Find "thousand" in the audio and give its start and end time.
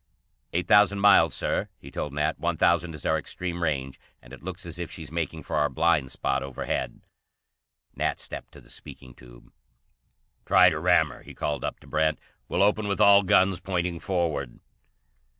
0.67-0.99, 2.57-2.95